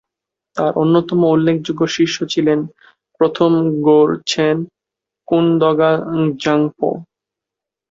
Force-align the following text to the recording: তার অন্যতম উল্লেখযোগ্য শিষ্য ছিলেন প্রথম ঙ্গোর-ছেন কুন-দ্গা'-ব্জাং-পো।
তার 0.57 0.71
অন্যতম 0.75 1.19
উল্লেখযোগ্য 1.25 1.81
শিষ্য 1.87 2.17
ছিলেন 2.25 2.59
প্রথম 3.21 3.51
ঙ্গোর-ছেন 3.71 4.55
কুন-দ্গা'-ব্জাং-পো। 5.27 6.89